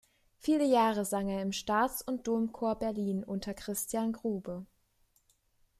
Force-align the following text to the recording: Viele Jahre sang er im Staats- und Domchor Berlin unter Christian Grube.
Viele 0.39 0.65
Jahre 0.65 1.05
sang 1.05 1.29
er 1.29 1.43
im 1.43 1.51
Staats- 1.51 2.01
und 2.01 2.25
Domchor 2.25 2.73
Berlin 2.79 3.23
unter 3.23 3.53
Christian 3.53 4.13
Grube. 4.13 4.65